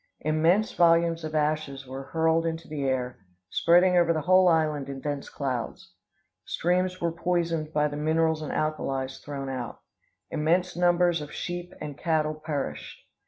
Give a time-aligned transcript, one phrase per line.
[0.21, 3.19] Immense volumes of ashes were hurled into the air,
[3.51, 5.93] spreading over the whole island in dense clouds.
[6.43, 9.79] Streams were poisoned by the minerals and alkalies thrown out.
[10.31, 12.99] Immense numbers of sheep and cattle perished.